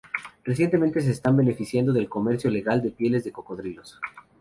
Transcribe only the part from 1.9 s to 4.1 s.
del comercio legal de pieles de cocodrilos.